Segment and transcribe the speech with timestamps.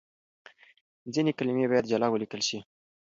[1.13, 2.59] ځينې کلمې بايد جلا وليکل شي.